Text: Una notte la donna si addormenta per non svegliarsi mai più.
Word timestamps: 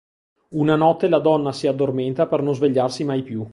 Una 0.61 0.75
notte 0.77 1.07
la 1.07 1.19
donna 1.19 1.51
si 1.53 1.67
addormenta 1.67 2.25
per 2.25 2.41
non 2.41 2.55
svegliarsi 2.55 3.03
mai 3.03 3.21
più. 3.21 3.47